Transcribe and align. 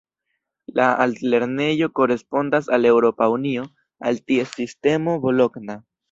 La 0.77 0.85
altlernejo 1.03 1.89
korespondas 1.99 2.69
al 2.77 2.87
Eŭropa 2.91 3.27
Unio 3.33 3.65
al 4.11 4.17
ties 4.31 4.55
sistemo 4.61 5.15
Bologna. 5.27 5.77